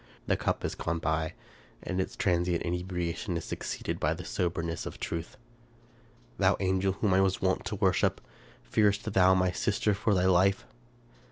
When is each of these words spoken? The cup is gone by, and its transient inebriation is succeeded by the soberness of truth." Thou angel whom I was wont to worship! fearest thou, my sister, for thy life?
The 0.25 0.35
cup 0.35 0.65
is 0.65 0.73
gone 0.73 0.97
by, 0.97 1.33
and 1.83 2.01
its 2.01 2.15
transient 2.15 2.63
inebriation 2.63 3.37
is 3.37 3.45
succeeded 3.45 3.99
by 3.99 4.15
the 4.15 4.25
soberness 4.25 4.87
of 4.87 4.99
truth." 4.99 5.37
Thou 6.39 6.57
angel 6.59 6.93
whom 6.93 7.13
I 7.13 7.21
was 7.21 7.39
wont 7.39 7.65
to 7.65 7.75
worship! 7.75 8.19
fearest 8.63 9.13
thou, 9.13 9.35
my 9.35 9.51
sister, 9.51 9.93
for 9.93 10.15
thy 10.15 10.25
life? 10.25 10.65